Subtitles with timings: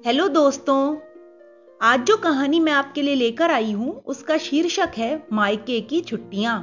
[0.00, 0.96] Hello दोस्तों,
[1.80, 6.58] आज जो कहानी मैं आपके लिए लेकर आई हूँ, उसका शीर्षक है मायके की छुट्टियाँ।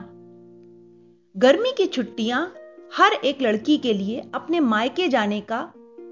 [1.35, 2.39] गर्मी की छुट्टियाँ
[2.97, 5.59] हर एक लड़की के लिए अपने मायके जाने का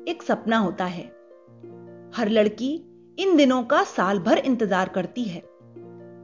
[0.08, 1.04] एक सपना होता है।
[2.16, 2.74] हर लड़की
[3.18, 5.42] इन दिनों का साल भर इंतज़ार करती है।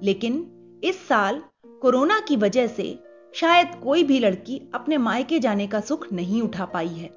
[0.04, 0.46] लेकिन
[0.84, 1.42] इस साल
[1.82, 2.98] कोरोना की वजह से
[3.34, 7.10] शायद कोई भी लड़की अपने मायके जाने का सुख नहीं उठा पाई है।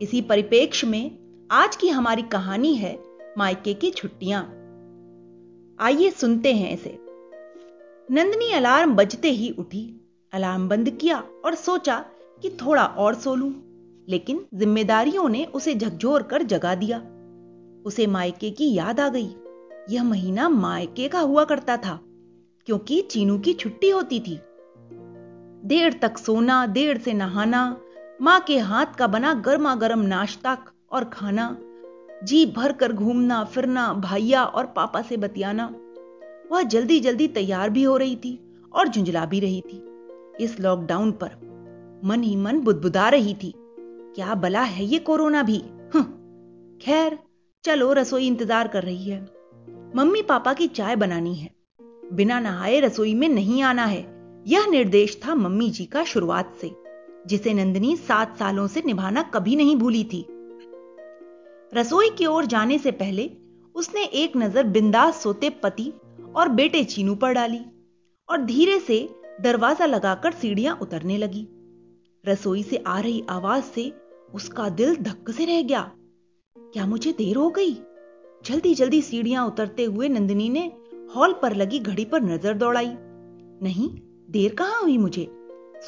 [0.00, 1.18] इसी परिपेक्ष में
[1.50, 2.98] आज की हमारी कहानी है
[3.38, 4.42] मायके की छुट्टियाँ।
[5.80, 6.98] आइए सुनते हैं इसे।
[8.10, 10.00] नंदनी अलार्म बजते ही उठी।
[10.32, 12.04] अलार्म बंद किया और सोचा
[12.42, 13.52] कि थोड़ा और सो लूँ,
[14.08, 16.98] लेकिन जिम्मेदारियों ने उसे झकझोर कर जगा दिया।
[17.86, 19.28] उसे मायके की याद आ गई।
[19.90, 22.00] यह महीना मायके का हुआ करता था,
[22.66, 24.40] क्योंकि चीनू की छुट्टी होती थी।
[25.68, 27.80] देर तक सोना, देर से नहाना,
[28.22, 30.58] माँ के हाथ का बना गर्मा गर्म नाश्ता
[30.90, 31.58] और खाना
[32.24, 35.74] जी भर कर घूमना फिरना भाइया और पापा से बतियाना
[36.52, 38.38] वह जल्दी जल्दी तैयार भी हो रही थी
[38.72, 39.82] और झुंझला भी रही थी।
[40.40, 41.30] इस लॉकडाउन पर
[42.04, 45.58] मन ही मन बुदबुदा रही थी क्या बला है ये कोरोना भी?
[45.94, 46.02] हम्म,
[46.82, 47.18] खैर
[47.64, 49.20] चलो रसोई इंतज़ार कर रही है।
[49.96, 51.50] मम्मी पापा की चाय बनानी है।
[52.12, 54.04] बिना नहाए रसोई में नहीं आना है
[54.46, 56.70] यह निर्देश था मम्मी जी का शुरुआत से
[57.26, 60.26] जिसे नंदिनी सात सालों से निभाना कभी नहीं भूली थी।
[61.76, 63.30] रसोई की ओर जाने से पहले
[63.74, 65.92] उसने एक नज़र बिंदास सोते पति
[66.36, 67.60] और बेटे चीनू पर डाली
[68.28, 69.08] और धीरे से
[69.40, 71.46] दरवाज़ा लगाकर सीढ़ियाँ उतरने लगी।
[72.24, 73.92] रसोई से आ रही आवाज़ से
[74.34, 75.82] उसका दिल धक्क से रह गया।
[76.56, 77.74] क्या मुझे देर हो गई?
[78.44, 80.72] जल्दी जल्दी सीढ़ियाँ उतरते हुए नंदिनी ने
[81.16, 82.90] हॉल पर लगी घड़ी पर नज़र दौड़ाई।
[83.62, 83.90] नहीं,
[84.30, 85.28] देर कहाँ हुई मुझे?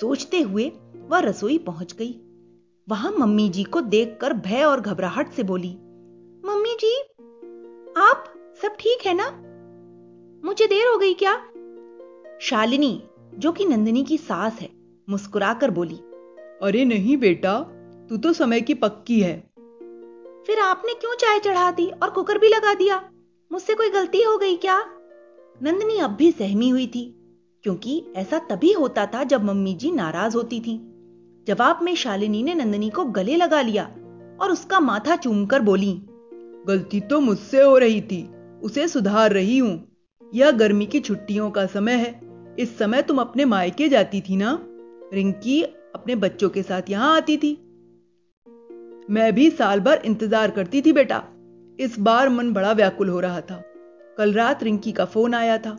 [0.01, 2.13] सोचते हुए वह रसोई पहुँच गई।
[2.89, 5.69] वहाँ मम्मी जी को देखकर भय और घबराहट से बोली
[6.45, 6.95] मम्मी जी
[7.97, 8.25] आप
[8.63, 9.25] सब ठीक है ना?
[10.45, 11.35] मुझे देर हो गई क्या?
[12.41, 13.03] शालिनी
[13.35, 14.69] जो कि नंदिनी की सास है
[15.09, 15.97] मुस्कुराकर बोली
[16.63, 17.59] अरे नहीं बेटा
[18.11, 19.37] तू तो समय की पक्की है।
[20.47, 23.11] फिर आपने क्यों चाय चढ़ा दी और कुकर भी लगा दिया?
[23.53, 24.79] मुझसे कोई गलती हो गई क्या?
[25.63, 27.05] नंदिनी अब भी सहमी हुई थी
[27.63, 30.81] क्योंकि ऐसा तभी होता था जब मम्मी जी नाराज़ होती थी।
[31.49, 33.85] जवाब में शालिनी ने नंदनी को गले लगा लिया
[34.41, 35.93] और उसका माथा चूमकर बोली,
[36.67, 38.23] गलती तो मुझसे हो रही थी,
[38.63, 39.73] उसे सुधार रही हूँ।
[40.33, 42.21] यह गर्मी की छुट्टियों का समय है,
[42.59, 44.59] इस समय तुम अपने मायके जाती थी ना?
[45.13, 47.53] रिंकी अपने बच्चों के साथ यहाँ आती थी।
[49.11, 51.23] मैं भी साल भर इंतज़ार करती थी बेटा।
[51.79, 53.63] इस बार मन बड़ा व्याकुल हो रहा था।
[54.19, 55.77] कल रात रिंकी का फ़ोन आया था।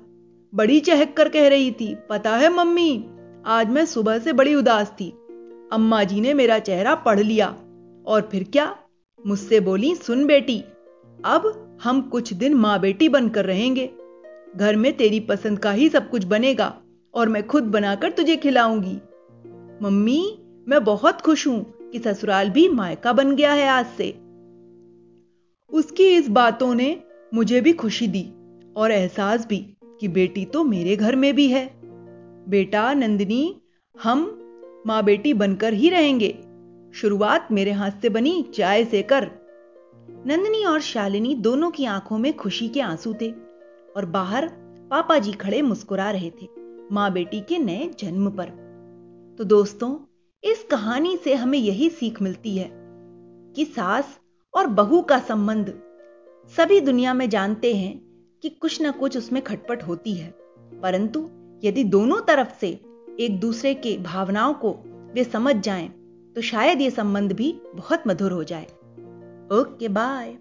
[0.53, 3.06] बड़ी चहक कर कह रही थी, पता है मम्मी,
[3.46, 5.13] आज मैं सुबह से बड़ी उदास थी।
[5.72, 7.47] अम्मा जी ने मेरा चेहरा पढ़ लिया
[8.06, 8.75] और फिर क्या?
[9.28, 10.63] मुझसे बोली, सुन बेटी,
[11.25, 13.90] अब हम कुछ दिन माँ बेटी बनकर रहेंगे।
[14.56, 16.81] घर में तेरी पसंद का ही सब कुछ बनेगा
[17.13, 18.97] और मैं खुद बनाकर तुझे खिलाऊँगी।
[19.81, 20.38] मम्मी,
[20.68, 24.09] मैं बहुत खुश हूँ कि ससुराल भी मायका बन गया है आज से।
[25.69, 27.03] उसकी इस बातों ने
[27.34, 28.29] मुझे भी खुशी दी
[28.75, 29.58] और एहसास भी
[30.00, 31.79] कि बेटी तो मेरे घर में भी है।
[32.50, 33.62] बेटा नंदिनी,
[34.02, 34.39] हम
[34.88, 36.38] माँ बेटी बनकर ही रहेंगे।
[36.94, 39.31] शुरुआत मेरे हाथ से बनी चाय से कर
[40.28, 43.31] नंदनी और शालिनी दोनों की आँखों में खुशी के आँसू थे
[43.97, 44.47] और बाहर
[44.91, 46.47] पापा जी खड़े मुस्कुरा रहे थे
[46.91, 48.45] माँ बेटी के नए जन्म पर।
[49.38, 49.97] तो दोस्तों,
[50.44, 52.69] इस कहानी से हमें यही सीख मिलती है
[53.56, 54.19] कि सास
[54.53, 55.81] और बहू का संबंध
[56.57, 58.01] सभी दुनिया में जानते हैं
[58.41, 60.35] कि कुछ ना कुछ उसमें खटपट होती है।
[60.84, 61.29] परंतु
[61.63, 62.79] यदि दोनों तरफ़ से
[63.19, 64.72] एक दूसरे के भावनाओं को
[65.13, 65.88] वे समझ जाएँ
[66.35, 68.66] तो शायद ये संबंध भी बहुत मधुर हो जाए।
[69.52, 70.38] Okay, bye.